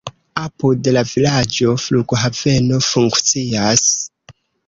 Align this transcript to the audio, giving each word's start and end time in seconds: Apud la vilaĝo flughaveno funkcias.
Apud 0.43 0.87
la 0.95 1.03
vilaĝo 1.09 1.75
flughaveno 1.83 2.81
funkcias. 2.87 3.87